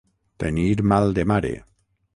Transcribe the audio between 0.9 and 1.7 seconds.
mal de mare.